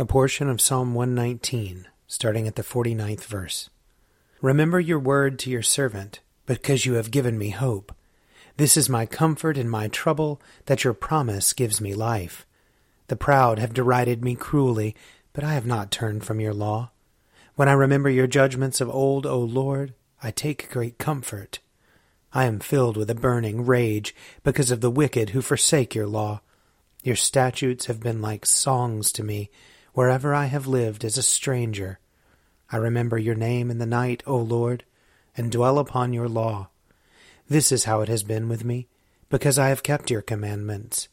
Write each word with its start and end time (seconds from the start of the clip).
A 0.00 0.06
portion 0.06 0.48
of 0.48 0.62
Psalm 0.62 0.94
119, 0.94 1.86
starting 2.06 2.48
at 2.48 2.54
the 2.54 2.62
49th 2.62 3.24
verse. 3.26 3.68
Remember 4.40 4.80
your 4.80 4.98
word 4.98 5.38
to 5.40 5.50
your 5.50 5.60
servant, 5.60 6.20
because 6.46 6.86
you 6.86 6.94
have 6.94 7.10
given 7.10 7.36
me 7.36 7.50
hope. 7.50 7.94
This 8.56 8.78
is 8.78 8.88
my 8.88 9.04
comfort 9.04 9.58
in 9.58 9.68
my 9.68 9.88
trouble, 9.88 10.40
that 10.64 10.84
your 10.84 10.94
promise 10.94 11.52
gives 11.52 11.82
me 11.82 11.92
life. 11.92 12.46
The 13.08 13.16
proud 13.16 13.58
have 13.58 13.74
derided 13.74 14.24
me 14.24 14.36
cruelly, 14.36 14.96
but 15.34 15.44
I 15.44 15.52
have 15.52 15.66
not 15.66 15.90
turned 15.90 16.24
from 16.24 16.40
your 16.40 16.54
law. 16.54 16.92
When 17.56 17.68
I 17.68 17.72
remember 17.72 18.08
your 18.08 18.26
judgments 18.26 18.80
of 18.80 18.88
old, 18.88 19.26
O 19.26 19.38
Lord, 19.38 19.92
I 20.22 20.30
take 20.30 20.70
great 20.70 20.96
comfort. 20.96 21.58
I 22.32 22.46
am 22.46 22.58
filled 22.58 22.96
with 22.96 23.10
a 23.10 23.14
burning 23.14 23.66
rage 23.66 24.14
because 24.44 24.70
of 24.70 24.80
the 24.80 24.90
wicked 24.90 25.30
who 25.30 25.42
forsake 25.42 25.94
your 25.94 26.06
law. 26.06 26.40
Your 27.02 27.16
statutes 27.16 27.84
have 27.84 28.00
been 28.00 28.22
like 28.22 28.46
songs 28.46 29.12
to 29.12 29.22
me 29.22 29.50
wherever 29.92 30.34
I 30.34 30.46
have 30.46 30.66
lived 30.66 31.04
as 31.04 31.18
a 31.18 31.22
stranger. 31.22 31.98
I 32.70 32.76
remember 32.76 33.18
your 33.18 33.34
name 33.34 33.70
in 33.70 33.78
the 33.78 33.86
night, 33.86 34.22
O 34.26 34.36
Lord, 34.36 34.84
and 35.36 35.50
dwell 35.50 35.78
upon 35.78 36.12
your 36.12 36.28
law. 36.28 36.68
This 37.48 37.72
is 37.72 37.84
how 37.84 38.00
it 38.00 38.08
has 38.08 38.22
been 38.22 38.48
with 38.48 38.64
me, 38.64 38.86
because 39.28 39.58
I 39.58 39.68
have 39.68 39.82
kept 39.82 40.10
your 40.10 40.22
commandments. 40.22 41.08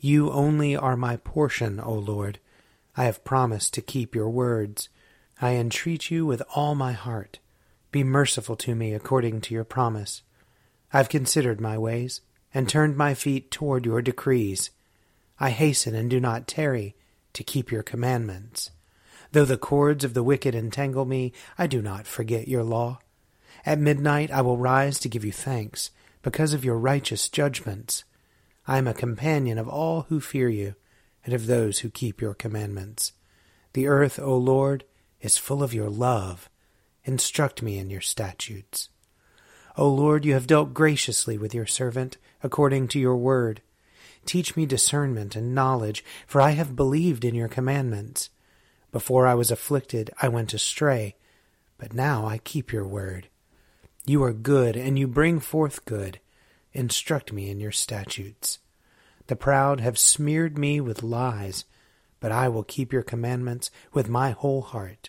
You 0.00 0.30
only 0.30 0.76
are 0.76 0.96
my 0.96 1.16
portion, 1.16 1.80
O 1.80 1.92
Lord. 1.92 2.38
I 2.96 3.04
have 3.04 3.24
promised 3.24 3.74
to 3.74 3.82
keep 3.82 4.14
your 4.14 4.30
words. 4.30 4.88
I 5.40 5.56
entreat 5.56 6.10
you 6.10 6.24
with 6.24 6.42
all 6.54 6.74
my 6.74 6.92
heart. 6.92 7.38
Be 7.92 8.02
merciful 8.04 8.56
to 8.56 8.74
me 8.74 8.94
according 8.94 9.40
to 9.42 9.54
your 9.54 9.64
promise. 9.64 10.22
I've 10.92 11.08
considered 11.08 11.60
my 11.60 11.76
ways, 11.76 12.22
and 12.54 12.68
turned 12.68 12.96
my 12.96 13.12
feet 13.12 13.50
toward 13.50 13.84
your 13.84 14.00
decrees. 14.00 14.70
I 15.38 15.50
hasten 15.50 15.94
and 15.94 16.08
do 16.08 16.18
not 16.18 16.46
tarry 16.46 16.94
to 17.38 17.44
keep 17.44 17.70
your 17.70 17.84
commandments. 17.84 18.72
Though 19.30 19.44
the 19.44 19.56
cords 19.56 20.02
of 20.02 20.12
the 20.12 20.24
wicked 20.24 20.56
entangle 20.56 21.04
me, 21.04 21.32
I 21.56 21.68
do 21.68 21.80
not 21.80 22.04
forget 22.04 22.48
your 22.48 22.64
law. 22.64 22.98
At 23.64 23.78
midnight 23.78 24.32
I 24.32 24.42
will 24.42 24.56
rise 24.56 24.98
to 24.98 25.08
give 25.08 25.24
you 25.24 25.30
thanks, 25.30 25.92
because 26.20 26.52
of 26.52 26.64
your 26.64 26.76
righteous 26.76 27.28
judgments. 27.28 28.02
I 28.66 28.76
am 28.78 28.88
a 28.88 28.92
companion 28.92 29.56
of 29.56 29.68
all 29.68 30.06
who 30.08 30.20
fear 30.20 30.48
you, 30.48 30.74
and 31.24 31.32
of 31.32 31.46
those 31.46 31.78
who 31.78 31.90
keep 31.90 32.20
your 32.20 32.34
commandments. 32.34 33.12
The 33.72 33.86
earth, 33.86 34.18
O 34.18 34.36
Lord, 34.36 34.82
is 35.20 35.38
full 35.38 35.62
of 35.62 35.72
your 35.72 35.88
love. 35.88 36.50
Instruct 37.04 37.62
me 37.62 37.78
in 37.78 37.88
your 37.88 38.00
statutes. 38.00 38.88
O 39.76 39.88
Lord, 39.88 40.24
you 40.24 40.32
have 40.32 40.48
dealt 40.48 40.74
graciously 40.74 41.38
with 41.38 41.54
your 41.54 41.66
servant, 41.66 42.16
according 42.42 42.88
to 42.88 42.98
your 42.98 43.16
word. 43.16 43.62
Teach 44.28 44.54
me 44.54 44.66
discernment 44.66 45.34
and 45.34 45.54
knowledge, 45.54 46.04
for 46.26 46.40
I 46.40 46.50
have 46.50 46.76
believed 46.76 47.24
in 47.24 47.34
your 47.34 47.48
commandments. 47.48 48.28
Before 48.92 49.26
I 49.26 49.34
was 49.34 49.50
afflicted, 49.50 50.10
I 50.20 50.28
went 50.28 50.52
astray, 50.52 51.16
but 51.78 51.94
now 51.94 52.26
I 52.26 52.38
keep 52.38 52.72
your 52.72 52.86
word. 52.86 53.28
You 54.04 54.22
are 54.22 54.32
good, 54.32 54.76
and 54.76 54.98
you 54.98 55.08
bring 55.08 55.40
forth 55.40 55.84
good. 55.84 56.20
Instruct 56.72 57.32
me 57.32 57.50
in 57.50 57.58
your 57.58 57.72
statutes. 57.72 58.58
The 59.28 59.36
proud 59.36 59.80
have 59.80 59.98
smeared 59.98 60.58
me 60.58 60.80
with 60.80 61.02
lies, 61.02 61.64
but 62.20 62.30
I 62.30 62.48
will 62.48 62.64
keep 62.64 62.92
your 62.92 63.02
commandments 63.02 63.70
with 63.92 64.08
my 64.08 64.32
whole 64.32 64.62
heart. 64.62 65.08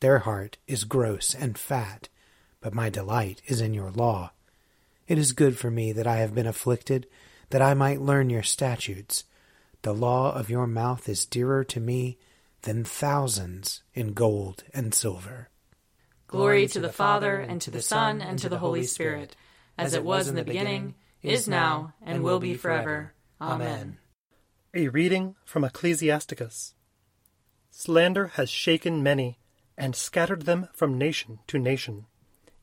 Their 0.00 0.18
heart 0.18 0.58
is 0.66 0.84
gross 0.84 1.34
and 1.34 1.56
fat 1.56 2.08
but 2.60 2.74
my 2.74 2.90
delight 2.90 3.42
is 3.46 3.60
in 3.60 3.74
your 3.74 3.90
law. 3.90 4.32
It 5.08 5.18
is 5.18 5.32
good 5.32 5.58
for 5.58 5.70
me 5.70 5.92
that 5.92 6.06
I 6.06 6.16
have 6.16 6.34
been 6.34 6.46
afflicted, 6.46 7.06
that 7.50 7.62
I 7.62 7.74
might 7.74 8.00
learn 8.00 8.30
your 8.30 8.42
statutes. 8.42 9.24
The 9.82 9.94
law 9.94 10.32
of 10.34 10.50
your 10.50 10.66
mouth 10.66 11.08
is 11.08 11.26
dearer 11.26 11.64
to 11.64 11.80
me 11.80 12.18
than 12.62 12.84
thousands 12.84 13.82
in 13.94 14.12
gold 14.12 14.64
and 14.74 14.94
silver. 14.94 15.48
Glory 16.26 16.66
to 16.68 16.80
the 16.80 16.92
Father, 16.92 17.36
and 17.36 17.60
to 17.62 17.70
the 17.70 17.82
Son, 17.82 18.22
and 18.22 18.38
to 18.38 18.48
the 18.48 18.58
Holy 18.58 18.84
Spirit, 18.84 19.34
as 19.76 19.94
it 19.94 20.04
was 20.04 20.28
in 20.28 20.36
the 20.36 20.44
beginning, 20.44 20.94
is 21.22 21.48
now, 21.48 21.94
and 22.02 22.22
will 22.22 22.38
be 22.38 22.54
forever. 22.54 23.14
Amen. 23.40 23.98
A 24.72 24.88
reading 24.88 25.34
from 25.44 25.64
Ecclesiasticus. 25.64 26.74
Slander 27.70 28.28
has 28.28 28.48
shaken 28.48 29.02
many, 29.02 29.38
and 29.76 29.96
scattered 29.96 30.42
them 30.42 30.68
from 30.72 30.98
nation 30.98 31.40
to 31.48 31.58
nation. 31.58 32.06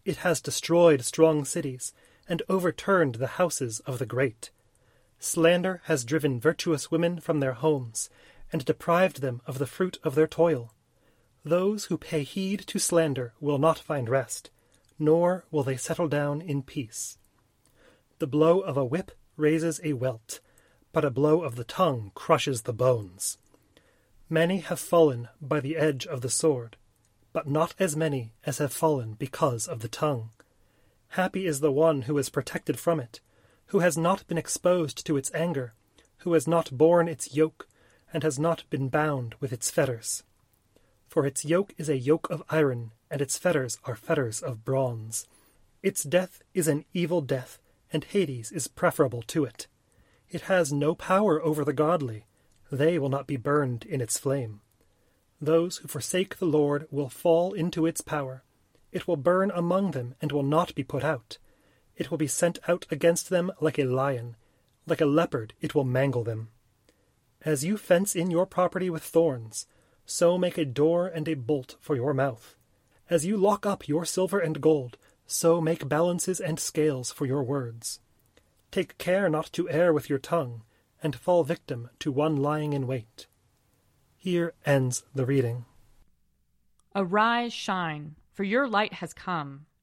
It 0.05 0.17
has 0.17 0.39
destroyed 0.39 1.03
strong 1.03 1.43
cities 1.43 1.91
and 2.29 2.41
overturned 2.47 3.15
the 3.15 3.27
houses 3.27 3.81
of 3.81 3.99
the 3.99 4.05
great. 4.05 4.51
Slander 5.19 5.81
has 5.85 6.05
driven 6.05 6.39
virtuous 6.39 6.91
women 6.91 7.19
from 7.19 7.39
their 7.39 7.53
homes 7.53 8.09
and 8.51 8.63
deprived 8.63 9.21
them 9.21 9.41
of 9.45 9.57
the 9.57 9.65
fruit 9.65 9.97
of 10.03 10.15
their 10.15 10.27
toil. 10.27 10.73
Those 11.43 11.85
who 11.85 11.97
pay 11.97 12.23
heed 12.23 12.61
to 12.67 12.79
slander 12.79 13.33
will 13.39 13.57
not 13.57 13.79
find 13.79 14.09
rest, 14.09 14.49
nor 14.99 15.45
will 15.51 15.63
they 15.63 15.77
settle 15.77 16.07
down 16.07 16.41
in 16.41 16.63
peace. 16.63 17.17
The 18.19 18.27
blow 18.27 18.59
of 18.59 18.77
a 18.77 18.85
whip 18.85 19.11
raises 19.35 19.79
a 19.83 19.93
welt, 19.93 20.39
but 20.91 21.05
a 21.05 21.11
blow 21.11 21.43
of 21.43 21.55
the 21.55 21.63
tongue 21.63 22.11
crushes 22.15 22.63
the 22.63 22.73
bones. 22.73 23.37
Many 24.29 24.59
have 24.59 24.79
fallen 24.79 25.29
by 25.41 25.59
the 25.59 25.77
edge 25.77 26.05
of 26.05 26.21
the 26.21 26.29
sword 26.29 26.77
but 27.37 27.47
not 27.47 27.75
as 27.77 27.95
many 27.95 28.31
as 28.47 28.57
have 28.57 28.73
fallen 28.73 29.13
because 29.13 29.67
of 29.67 29.81
the 29.81 29.87
tongue. 29.87 30.31
Happy 31.09 31.45
is 31.45 31.59
the 31.59 31.71
one 31.71 32.01
who 32.01 32.17
is 32.17 32.31
protected 32.31 32.79
from 32.79 32.99
it, 32.99 33.19
who 33.67 33.79
has 33.79 33.97
not 33.97 34.25
been 34.27 34.37
exposed 34.37 35.05
to 35.05 35.17
its 35.17 35.33
anger, 35.33 35.73
who 36.19 36.33
has 36.33 36.47
not 36.47 36.77
borne 36.77 37.07
its 37.07 37.35
yoke, 37.35 37.67
and 38.13 38.23
has 38.23 38.39
not 38.39 38.63
been 38.69 38.89
bound 38.89 39.35
with 39.39 39.51
its 39.51 39.69
fetters. 39.69 40.23
For 41.07 41.25
its 41.25 41.45
yoke 41.45 41.73
is 41.77 41.89
a 41.89 41.97
yoke 41.97 42.29
of 42.29 42.43
iron, 42.49 42.91
and 43.09 43.21
its 43.21 43.37
fetters 43.37 43.77
are 43.83 43.95
fetters 43.95 44.41
of 44.41 44.65
bronze. 44.65 45.27
Its 45.83 46.03
death 46.03 46.41
is 46.53 46.67
an 46.67 46.85
evil 46.93 47.21
death, 47.21 47.59
and 47.91 48.03
Hades 48.03 48.51
is 48.51 48.67
preferable 48.67 49.21
to 49.23 49.45
it. 49.45 49.67
It 50.29 50.41
has 50.41 50.73
no 50.73 50.95
power 50.95 51.41
over 51.41 51.63
the 51.63 51.73
godly, 51.73 52.25
they 52.71 52.99
will 52.99 53.09
not 53.09 53.27
be 53.27 53.37
burned 53.37 53.85
in 53.85 54.01
its 54.01 54.17
flame. 54.17 54.61
Those 55.39 55.77
who 55.77 55.87
forsake 55.87 56.37
the 56.37 56.45
Lord 56.45 56.87
will 56.91 57.09
fall 57.09 57.53
into 57.53 57.85
its 57.85 58.01
power. 58.01 58.43
It 58.91 59.07
will 59.07 59.17
burn 59.17 59.51
among 59.53 59.91
them 59.91 60.15
and 60.21 60.31
will 60.31 60.43
not 60.43 60.73
be 60.75 60.83
put 60.83 61.03
out. 61.03 61.37
It 61.97 62.09
will 62.09 62.17
be 62.17 62.27
sent 62.27 62.59
out 62.67 62.85
against 62.89 63.29
them 63.29 63.51
like 63.59 63.77
a 63.77 63.83
lion. 63.83 64.35
Like 64.85 65.01
a 65.01 65.05
leopard, 65.05 65.53
it 65.59 65.75
will 65.75 65.83
mangle 65.83 66.23
them. 66.23 66.49
As 67.43 67.65
you 67.65 67.77
fence 67.77 68.15
in 68.15 68.31
your 68.31 68.45
property 68.45 68.89
with 68.89 69.03
thorns, 69.03 69.67
so 70.05 70.37
make 70.37 70.57
a 70.57 70.65
door 70.65 71.07
and 71.07 71.27
a 71.27 71.33
bolt 71.33 71.75
for 71.81 71.95
your 71.95 72.13
mouth. 72.13 72.55
As 73.09 73.25
you 73.25 73.35
lock 73.35 73.65
up 73.65 73.87
your 73.87 74.05
silver 74.05 74.39
and 74.39 74.61
gold, 74.61 74.97
so 75.25 75.59
make 75.59 75.89
balances 75.89 76.39
and 76.39 76.59
scales 76.59 77.11
for 77.11 77.25
your 77.25 77.43
words. 77.43 77.99
Take 78.71 78.97
care 78.97 79.29
not 79.29 79.51
to 79.53 79.69
err 79.69 79.91
with 79.91 80.09
your 80.09 80.19
tongue, 80.19 80.63
and 81.01 81.15
fall 81.15 81.43
victim 81.43 81.89
to 81.99 82.11
one 82.11 82.37
lying 82.37 82.73
in 82.73 82.87
wait. 82.87 83.27
Here 84.15 84.53
ends 84.65 85.03
the 85.13 85.25
reading. 85.25 85.65
Arise, 86.95 87.53
shine, 87.53 88.15
for 88.33 88.43
your 88.43 88.67
light 88.67 88.93
has 88.93 89.13
come, 89.13 89.65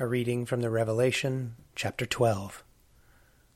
A 0.00 0.06
reading 0.06 0.46
from 0.46 0.60
the 0.60 0.70
Revelation, 0.70 1.56
chapter 1.74 2.06
12. 2.06 2.62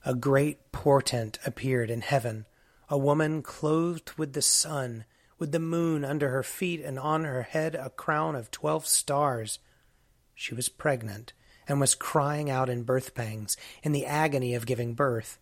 A 0.05 0.13
great 0.13 0.73
portent 0.73 1.39
appeared 1.45 1.89
in 1.89 2.01
heaven 2.01 2.47
a 2.89 2.97
woman 2.97 3.41
clothed 3.41 4.11
with 4.17 4.33
the 4.33 4.41
sun, 4.41 5.05
with 5.39 5.53
the 5.53 5.59
moon 5.59 6.03
under 6.03 6.27
her 6.31 6.43
feet, 6.43 6.81
and 6.81 6.99
on 6.99 7.23
her 7.23 7.43
head 7.43 7.75
a 7.75 7.89
crown 7.91 8.35
of 8.35 8.51
twelve 8.51 8.85
stars. 8.85 9.59
She 10.35 10.53
was 10.53 10.67
pregnant 10.67 11.31
and 11.65 11.79
was 11.79 11.95
crying 11.95 12.49
out 12.49 12.69
in 12.69 12.83
birth 12.83 13.15
pangs, 13.15 13.55
in 13.81 13.93
the 13.93 14.05
agony 14.05 14.53
of 14.53 14.65
giving 14.65 14.95
birth. 14.95 15.39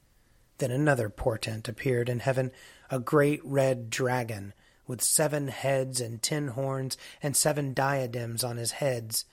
Then 0.59 0.69
another 0.69 1.09
portent 1.09 1.67
appeared 1.67 2.09
in 2.09 2.19
heaven, 2.19 2.51
a 2.91 2.99
great 2.99 3.43
red 3.43 3.89
dragon, 3.89 4.53
with 4.85 5.01
seven 5.01 5.47
heads 5.47 5.99
and 5.99 6.21
ten 6.21 6.49
horns, 6.49 6.95
and 7.23 7.35
seven 7.35 7.73
diadems 7.73 8.43
on 8.43 8.57
his 8.57 8.73
heads. 8.73 9.25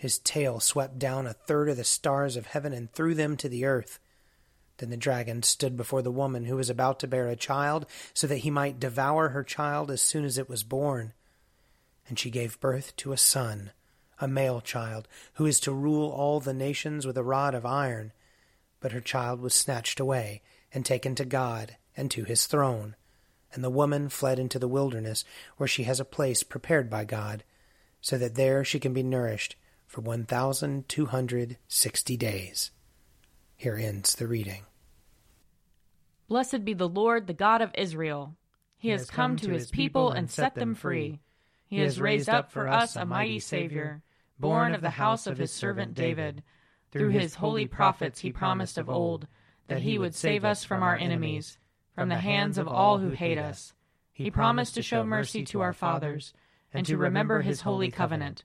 His 0.00 0.18
tail 0.18 0.60
swept 0.60 0.98
down 0.98 1.26
a 1.26 1.34
third 1.34 1.68
of 1.68 1.76
the 1.76 1.84
stars 1.84 2.34
of 2.34 2.46
heaven 2.46 2.72
and 2.72 2.90
threw 2.90 3.14
them 3.14 3.36
to 3.36 3.50
the 3.50 3.66
earth. 3.66 3.98
Then 4.78 4.88
the 4.88 4.96
dragon 4.96 5.42
stood 5.42 5.76
before 5.76 6.00
the 6.00 6.10
woman 6.10 6.46
who 6.46 6.56
was 6.56 6.70
about 6.70 7.00
to 7.00 7.06
bear 7.06 7.28
a 7.28 7.36
child, 7.36 7.84
so 8.14 8.26
that 8.26 8.38
he 8.38 8.50
might 8.50 8.80
devour 8.80 9.28
her 9.28 9.44
child 9.44 9.90
as 9.90 10.00
soon 10.00 10.24
as 10.24 10.38
it 10.38 10.48
was 10.48 10.62
born. 10.62 11.12
And 12.08 12.18
she 12.18 12.30
gave 12.30 12.58
birth 12.60 12.96
to 12.96 13.12
a 13.12 13.18
son 13.18 13.72
a 14.18 14.26
male 14.26 14.62
child, 14.62 15.06
who 15.34 15.44
is 15.44 15.60
to 15.60 15.70
rule 15.70 16.08
all 16.08 16.40
the 16.40 16.54
nations 16.54 17.06
with 17.06 17.18
a 17.18 17.22
rod 17.22 17.54
of 17.54 17.66
iron. 17.66 18.14
But 18.80 18.92
her 18.92 19.02
child 19.02 19.42
was 19.42 19.52
snatched 19.52 20.00
away 20.00 20.40
and 20.72 20.86
taken 20.86 21.14
to 21.16 21.26
God 21.26 21.76
and 21.94 22.10
to 22.12 22.24
his 22.24 22.46
throne. 22.46 22.96
And 23.52 23.62
the 23.62 23.68
woman 23.68 24.08
fled 24.08 24.38
into 24.38 24.58
the 24.58 24.66
wilderness, 24.66 25.26
where 25.58 25.68
she 25.68 25.82
has 25.82 26.00
a 26.00 26.06
place 26.06 26.42
prepared 26.42 26.88
by 26.88 27.04
God, 27.04 27.44
so 28.00 28.16
that 28.16 28.34
there 28.34 28.64
she 28.64 28.80
can 28.80 28.94
be 28.94 29.02
nourished 29.02 29.56
for 29.90 30.02
one 30.02 30.24
thousand 30.24 30.88
two 30.88 31.06
hundred 31.06 31.58
sixty 31.66 32.16
days. 32.16 32.70
Here 33.56 33.74
ends 33.76 34.14
the 34.14 34.28
reading. 34.28 34.62
Blessed 36.28 36.64
be 36.64 36.74
the 36.74 36.88
Lord, 36.88 37.26
the 37.26 37.32
God 37.32 37.60
of 37.60 37.72
Israel. 37.74 38.36
He, 38.76 38.86
he 38.86 38.92
has, 38.92 39.00
has 39.00 39.10
come, 39.10 39.32
come 39.32 39.36
to 39.38 39.50
his 39.50 39.68
people 39.68 40.12
and 40.12 40.30
set 40.30 40.54
them 40.54 40.76
free. 40.76 41.18
He 41.66 41.80
has 41.80 42.00
raised 42.00 42.28
up 42.28 42.52
for 42.52 42.68
us 42.68 42.94
a 42.94 43.04
mighty 43.04 43.40
Savior 43.40 44.00
born 44.38 44.76
of 44.76 44.80
the 44.80 44.90
house 44.90 45.26
of 45.26 45.38
his 45.38 45.50
servant 45.50 45.94
David. 45.94 46.44
Through 46.92 47.10
his 47.10 47.34
holy 47.34 47.66
prophets 47.66 48.20
he 48.20 48.32
promised 48.32 48.78
of 48.78 48.88
old 48.88 49.26
that 49.66 49.82
he 49.82 49.98
would 49.98 50.14
save 50.14 50.44
us 50.44 50.62
from 50.62 50.84
our 50.84 50.96
enemies, 50.96 51.58
from 51.96 52.08
the 52.08 52.16
hands 52.16 52.58
of 52.58 52.68
all 52.68 52.98
who 52.98 53.10
hate 53.10 53.38
us. 53.38 53.74
He 54.12 54.30
promised 54.30 54.76
to 54.76 54.82
show 54.82 55.02
mercy 55.02 55.44
to 55.46 55.60
our 55.60 55.72
fathers, 55.72 56.32
and 56.72 56.86
to 56.86 56.96
remember 56.96 57.42
his 57.42 57.62
holy 57.62 57.90
covenant. 57.90 58.44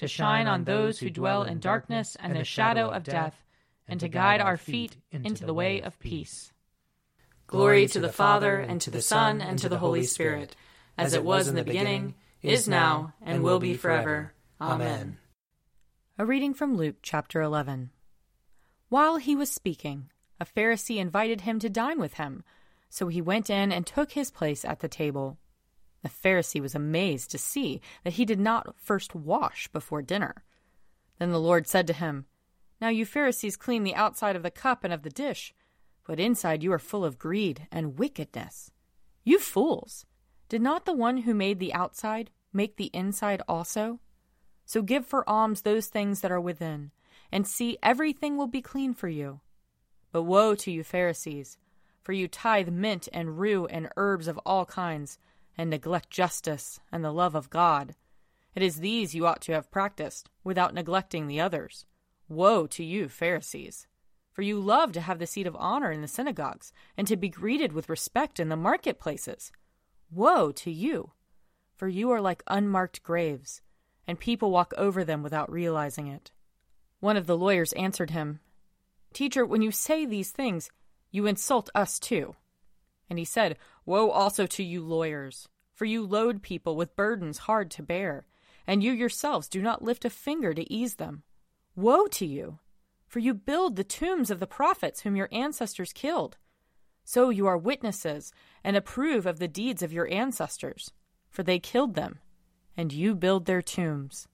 to 0.00 0.08
shine 0.08 0.46
on 0.46 0.64
those 0.64 0.98
who 0.98 1.10
dwell 1.10 1.42
in 1.42 1.60
darkness 1.60 2.16
and 2.18 2.34
the 2.34 2.42
shadow 2.42 2.88
of 2.88 3.04
death, 3.04 3.44
and 3.86 4.00
to 4.00 4.08
guide 4.08 4.40
our 4.40 4.56
feet 4.56 4.96
into 5.12 5.44
the 5.44 5.52
way 5.52 5.82
of 5.82 5.98
peace. 5.98 6.54
Glory 7.46 7.86
to 7.86 8.00
the 8.00 8.08
Father, 8.08 8.56
and 8.56 8.80
to 8.80 8.90
the 8.90 9.02
Son, 9.02 9.42
and 9.42 9.58
to 9.58 9.68
the 9.68 9.76
Holy 9.76 10.04
Spirit, 10.04 10.56
as 10.96 11.12
it 11.12 11.22
was 11.22 11.48
in 11.48 11.54
the 11.54 11.62
beginning, 11.62 12.14
is 12.40 12.66
now, 12.66 13.12
and 13.20 13.42
will 13.42 13.60
be 13.60 13.74
forever. 13.74 14.32
Amen. 14.58 15.18
A 16.16 16.24
reading 16.24 16.54
from 16.54 16.78
Luke 16.78 16.96
chapter 17.02 17.42
11. 17.42 17.90
While 18.88 19.18
he 19.18 19.36
was 19.36 19.52
speaking, 19.52 20.08
a 20.40 20.46
Pharisee 20.46 20.96
invited 20.96 21.42
him 21.42 21.58
to 21.58 21.68
dine 21.68 22.00
with 22.00 22.14
him, 22.14 22.42
so 22.88 23.08
he 23.08 23.20
went 23.20 23.50
in 23.50 23.70
and 23.70 23.86
took 23.86 24.12
his 24.12 24.30
place 24.30 24.64
at 24.64 24.80
the 24.80 24.88
table. 24.88 25.36
The 26.02 26.08
Pharisee 26.08 26.60
was 26.60 26.74
amazed 26.74 27.30
to 27.30 27.38
see 27.38 27.80
that 28.04 28.14
he 28.14 28.24
did 28.24 28.40
not 28.40 28.74
first 28.78 29.14
wash 29.14 29.68
before 29.68 30.02
dinner. 30.02 30.44
Then 31.18 31.30
the 31.30 31.40
Lord 31.40 31.66
said 31.66 31.86
to 31.88 31.92
him, 31.92 32.26
Now 32.80 32.88
you 32.88 33.04
Pharisees 33.04 33.56
clean 33.56 33.84
the 33.84 33.94
outside 33.94 34.36
of 34.36 34.42
the 34.42 34.50
cup 34.50 34.84
and 34.84 34.92
of 34.92 35.02
the 35.02 35.10
dish, 35.10 35.54
but 36.06 36.18
inside 36.18 36.62
you 36.62 36.72
are 36.72 36.78
full 36.78 37.04
of 37.04 37.18
greed 37.18 37.68
and 37.70 37.98
wickedness. 37.98 38.70
You 39.24 39.38
fools! 39.38 40.06
Did 40.48 40.62
not 40.62 40.86
the 40.86 40.94
one 40.94 41.18
who 41.18 41.34
made 41.34 41.60
the 41.60 41.74
outside 41.74 42.30
make 42.52 42.76
the 42.76 42.90
inside 42.92 43.42
also? 43.46 44.00
So 44.64 44.82
give 44.82 45.06
for 45.06 45.28
alms 45.28 45.62
those 45.62 45.88
things 45.88 46.20
that 46.20 46.32
are 46.32 46.40
within, 46.40 46.90
and 47.30 47.46
see 47.46 47.78
everything 47.82 48.36
will 48.36 48.46
be 48.46 48.62
clean 48.62 48.94
for 48.94 49.08
you. 49.08 49.40
But 50.10 50.22
woe 50.22 50.54
to 50.56 50.70
you, 50.72 50.82
Pharisees! 50.82 51.58
For 52.02 52.12
you 52.12 52.26
tithe 52.26 52.70
mint 52.70 53.08
and 53.12 53.38
rue 53.38 53.66
and 53.66 53.90
herbs 53.96 54.26
of 54.26 54.38
all 54.38 54.64
kinds, 54.64 55.18
and 55.60 55.68
neglect 55.68 56.08
justice 56.08 56.80
and 56.90 57.04
the 57.04 57.12
love 57.12 57.34
of 57.34 57.50
God. 57.50 57.94
It 58.54 58.62
is 58.62 58.76
these 58.76 59.14
you 59.14 59.26
ought 59.26 59.42
to 59.42 59.52
have 59.52 59.70
practiced, 59.70 60.30
without 60.42 60.72
neglecting 60.72 61.26
the 61.26 61.38
others. 61.40 61.84
Woe 62.30 62.66
to 62.68 62.82
you, 62.82 63.10
Pharisees! 63.10 63.86
For 64.32 64.40
you 64.40 64.58
love 64.58 64.92
to 64.92 65.02
have 65.02 65.18
the 65.18 65.26
seat 65.26 65.46
of 65.46 65.54
honor 65.56 65.92
in 65.92 66.00
the 66.00 66.08
synagogues, 66.08 66.72
and 66.96 67.06
to 67.08 67.16
be 67.16 67.28
greeted 67.28 67.74
with 67.74 67.90
respect 67.90 68.40
in 68.40 68.48
the 68.48 68.56
marketplaces. 68.56 69.52
Woe 70.10 70.50
to 70.52 70.70
you! 70.70 71.12
For 71.76 71.88
you 71.88 72.10
are 72.10 72.22
like 72.22 72.42
unmarked 72.46 73.02
graves 73.02 73.60
and 74.06 74.18
people 74.18 74.50
walk 74.50 74.72
over 74.78 75.04
them 75.04 75.22
without 75.22 75.52
realizing 75.52 76.06
it. 76.06 76.32
One 77.00 77.18
of 77.18 77.26
the 77.26 77.36
lawyers 77.36 77.74
answered 77.74 78.10
him, 78.10 78.40
Teacher, 79.12 79.44
when 79.44 79.60
you 79.60 79.70
say 79.70 80.06
these 80.06 80.30
things, 80.30 80.70
you 81.10 81.26
insult 81.26 81.68
us 81.74 81.98
too. 81.98 82.34
And 83.10 83.18
he 83.18 83.24
said, 83.24 83.58
Woe 83.84 84.08
also 84.08 84.46
to 84.46 84.62
you 84.62 84.82
lawyers, 84.82 85.48
for 85.74 85.84
you 85.84 86.06
load 86.06 86.42
people 86.42 86.76
with 86.76 86.96
burdens 86.96 87.38
hard 87.38 87.70
to 87.72 87.82
bear, 87.82 88.24
and 88.66 88.84
you 88.84 88.92
yourselves 88.92 89.48
do 89.48 89.60
not 89.60 89.82
lift 89.82 90.04
a 90.04 90.10
finger 90.10 90.54
to 90.54 90.72
ease 90.72 90.94
them. 90.94 91.24
Woe 91.74 92.06
to 92.06 92.24
you! 92.24 92.60
For 93.08 93.18
you 93.18 93.34
build 93.34 93.74
the 93.74 93.82
tombs 93.82 94.30
of 94.30 94.38
the 94.38 94.46
prophets 94.46 95.00
whom 95.00 95.16
your 95.16 95.28
ancestors 95.32 95.92
killed. 95.92 96.36
So 97.02 97.30
you 97.30 97.48
are 97.48 97.58
witnesses 97.58 98.32
and 98.62 98.76
approve 98.76 99.26
of 99.26 99.40
the 99.40 99.48
deeds 99.48 99.82
of 99.82 99.92
your 99.92 100.08
ancestors, 100.12 100.92
for 101.28 101.42
they 101.42 101.58
killed 101.58 101.94
them, 101.94 102.20
and 102.76 102.92
you 102.92 103.16
build 103.16 103.46
their 103.46 103.62
tombs. 103.62 104.28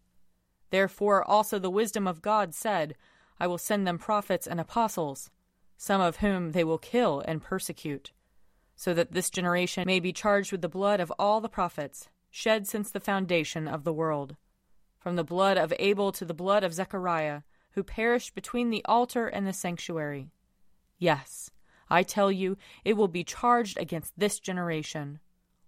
Therefore 0.68 1.24
also 1.24 1.58
the 1.58 1.70
wisdom 1.70 2.06
of 2.06 2.20
God 2.20 2.54
said, 2.54 2.94
I 3.40 3.46
will 3.46 3.56
send 3.56 3.86
them 3.86 3.98
prophets 3.98 4.46
and 4.46 4.60
apostles, 4.60 5.30
some 5.78 6.02
of 6.02 6.16
whom 6.16 6.52
they 6.52 6.64
will 6.64 6.76
kill 6.76 7.22
and 7.26 7.42
persecute, 7.42 8.12
so 8.76 8.92
that 8.92 9.12
this 9.12 9.30
generation 9.30 9.84
may 9.86 9.98
be 9.98 10.12
charged 10.12 10.52
with 10.52 10.60
the 10.60 10.68
blood 10.68 11.00
of 11.00 11.12
all 11.18 11.40
the 11.40 11.48
prophets, 11.48 12.08
shed 12.30 12.66
since 12.66 12.90
the 12.90 13.00
foundation 13.00 13.66
of 13.66 13.84
the 13.84 13.92
world, 13.92 14.36
from 14.98 15.16
the 15.16 15.24
blood 15.24 15.56
of 15.56 15.72
Abel 15.78 16.12
to 16.12 16.24
the 16.26 16.34
blood 16.34 16.62
of 16.62 16.74
Zechariah, 16.74 17.40
who 17.72 17.82
perished 17.82 18.34
between 18.34 18.70
the 18.70 18.84
altar 18.84 19.26
and 19.26 19.46
the 19.46 19.52
sanctuary. 19.52 20.30
Yes, 20.98 21.50
I 21.88 22.02
tell 22.02 22.30
you, 22.30 22.58
it 22.84 22.96
will 22.96 23.08
be 23.08 23.24
charged 23.24 23.78
against 23.78 24.18
this 24.18 24.38
generation. 24.38 25.20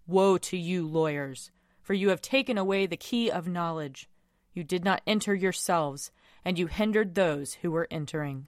Woe 0.05 0.37
to 0.39 0.57
you, 0.57 0.87
lawyers, 0.87 1.51
for 1.81 1.93
you 1.93 2.09
have 2.09 2.21
taken 2.21 2.57
away 2.57 2.85
the 2.85 2.97
key 2.97 3.31
of 3.31 3.47
knowledge. 3.47 4.07
You 4.53 4.63
did 4.63 4.83
not 4.83 5.01
enter 5.07 5.33
yourselves, 5.33 6.11
and 6.45 6.59
you 6.59 6.67
hindered 6.67 7.15
those 7.15 7.55
who 7.55 7.71
were 7.71 7.87
entering. 7.89 8.47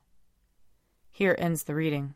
Here 1.11 1.35
ends 1.37 1.63
the 1.63 1.75
reading. 1.75 2.15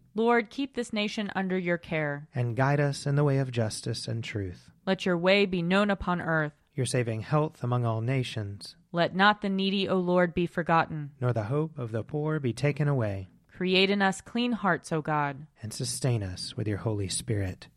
Lord, 0.13 0.49
keep 0.49 0.75
this 0.75 0.91
nation 0.91 1.31
under 1.35 1.57
your 1.57 1.77
care. 1.77 2.27
And 2.35 2.55
guide 2.55 2.79
us 2.79 3.05
in 3.05 3.15
the 3.15 3.23
way 3.23 3.37
of 3.37 3.51
justice 3.51 4.07
and 4.07 4.23
truth. 4.23 4.69
Let 4.85 5.05
your 5.05 5.17
way 5.17 5.45
be 5.45 5.61
known 5.61 5.89
upon 5.89 6.21
earth. 6.21 6.53
Your 6.75 6.85
saving 6.85 7.21
health 7.21 7.63
among 7.63 7.85
all 7.85 8.01
nations. 8.01 8.75
Let 8.91 9.15
not 9.15 9.41
the 9.41 9.49
needy, 9.49 9.87
O 9.87 9.97
Lord, 9.97 10.33
be 10.33 10.47
forgotten. 10.47 11.11
Nor 11.21 11.31
the 11.31 11.43
hope 11.43 11.77
of 11.77 11.91
the 11.91 12.03
poor 12.03 12.39
be 12.39 12.51
taken 12.51 12.87
away. 12.87 13.29
Create 13.55 13.89
in 13.89 14.01
us 14.01 14.21
clean 14.21 14.53
hearts, 14.53 14.91
O 14.91 15.01
God. 15.01 15.47
And 15.61 15.71
sustain 15.73 16.23
us 16.23 16.57
with 16.57 16.67
your 16.67 16.79
Holy 16.79 17.07
Spirit. 17.07 17.67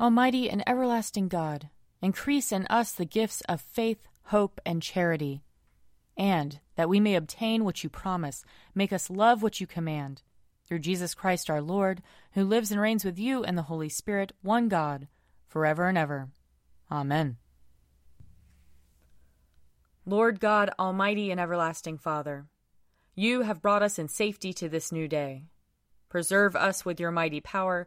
Almighty 0.00 0.48
and 0.48 0.62
everlasting 0.68 1.26
God, 1.26 1.70
increase 2.00 2.52
in 2.52 2.66
us 2.66 2.92
the 2.92 3.04
gifts 3.04 3.40
of 3.48 3.60
faith, 3.60 4.06
hope, 4.24 4.60
and 4.64 4.80
charity, 4.80 5.42
and 6.18 6.58
that 6.74 6.88
we 6.88 6.98
may 6.98 7.14
obtain 7.14 7.64
what 7.64 7.84
you 7.84 7.88
promise, 7.88 8.44
make 8.74 8.92
us 8.92 9.08
love 9.08 9.42
what 9.42 9.60
you 9.60 9.66
command. 9.66 10.22
Through 10.66 10.80
Jesus 10.80 11.14
Christ 11.14 11.48
our 11.48 11.62
Lord, 11.62 12.02
who 12.32 12.44
lives 12.44 12.70
and 12.70 12.80
reigns 12.80 13.04
with 13.04 13.18
you 13.18 13.44
and 13.44 13.56
the 13.56 13.62
Holy 13.62 13.88
Spirit, 13.88 14.32
one 14.42 14.68
God, 14.68 15.08
forever 15.46 15.88
and 15.88 15.96
ever. 15.96 16.28
Amen. 16.90 17.36
Lord 20.04 20.40
God, 20.40 20.70
Almighty 20.78 21.30
and 21.30 21.40
everlasting 21.40 21.98
Father, 21.98 22.46
you 23.14 23.42
have 23.42 23.62
brought 23.62 23.82
us 23.82 23.98
in 23.98 24.08
safety 24.08 24.52
to 24.54 24.68
this 24.68 24.90
new 24.90 25.06
day. 25.08 25.44
Preserve 26.08 26.56
us 26.56 26.84
with 26.84 26.98
your 26.98 27.10
mighty 27.10 27.40
power 27.40 27.86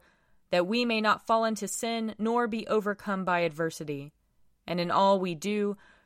that 0.52 0.68
we 0.68 0.86
may 0.86 1.02
not 1.02 1.26
fall 1.26 1.46
into 1.46 1.68
sin 1.68 2.14
nor 2.20 2.48
be 2.48 2.68
overcome 2.68 3.26
by 3.26 3.40
adversity. 3.40 4.12
And 4.68 4.80
in 4.80 4.92
all 4.92 5.20
we 5.20 5.34
do, 5.34 5.78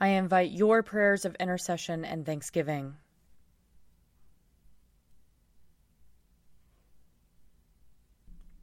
I 0.00 0.08
invite 0.08 0.50
your 0.50 0.82
prayers 0.82 1.24
of 1.24 1.36
intercession 1.36 2.04
and 2.04 2.24
thanksgiving. 2.24 2.94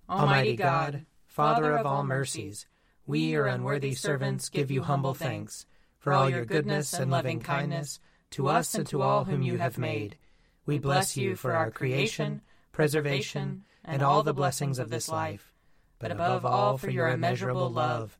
Almighty 0.10 0.56
God, 0.56 1.06
Father 1.28 1.78
of 1.78 1.86
all 1.86 2.04
mercies, 2.04 2.66
we, 3.06 3.20
your 3.20 3.46
unworthy 3.46 3.94
servants, 3.94 4.50
give 4.50 4.72
you 4.72 4.82
humble 4.82 5.14
thanks 5.14 5.66
for 6.00 6.14
all 6.14 6.30
your 6.30 6.46
goodness 6.46 6.94
and 6.94 7.12
loving 7.12 7.40
kindness 7.40 8.00
to 8.32 8.48
us 8.48 8.74
and 8.74 8.88
to 8.88 9.02
all 9.02 9.26
whom 9.26 9.42
you 9.42 9.58
have 9.58 9.78
made. 9.78 10.18
We 10.66 10.80
bless 10.80 11.16
you 11.16 11.36
for 11.36 11.54
our 11.54 11.70
creation 11.70 12.42
preservation, 12.78 13.64
and 13.84 14.04
all 14.04 14.22
the 14.22 14.36
blessings 14.36 14.78
of 14.78 14.92
this 14.92 15.10
life, 15.10 15.52
but 15.98 16.12
above 16.12 16.46
all 16.46 16.78
for 16.78 16.92
your 16.92 17.10
immeasurable 17.10 17.72
love, 17.72 18.20